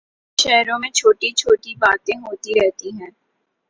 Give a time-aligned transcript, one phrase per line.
[0.03, 3.11] بڑے بڑے شہروں میں چھوٹی چھوٹی باتیں ہوتی رہتی ہیں